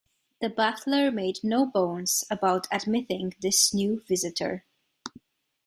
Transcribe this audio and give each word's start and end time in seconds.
The 0.39 0.49
butler 0.49 1.11
made 1.11 1.43
no 1.43 1.63
bones 1.63 2.23
about 2.31 2.65
admitting 2.71 3.35
this 3.39 3.71
new 3.71 4.01
visitor. 4.07 4.65